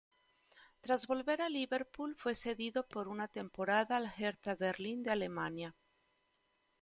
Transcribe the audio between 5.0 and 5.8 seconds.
de Alemania.